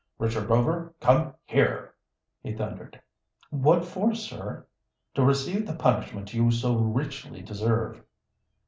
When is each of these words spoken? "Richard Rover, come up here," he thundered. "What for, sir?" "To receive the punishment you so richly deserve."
"Richard 0.17 0.49
Rover, 0.49 0.95
come 0.99 1.17
up 1.27 1.39
here," 1.45 1.93
he 2.41 2.55
thundered. 2.55 2.99
"What 3.51 3.85
for, 3.85 4.15
sir?" 4.15 4.65
"To 5.13 5.23
receive 5.23 5.67
the 5.67 5.75
punishment 5.75 6.33
you 6.33 6.49
so 6.49 6.75
richly 6.75 7.43
deserve." 7.43 8.01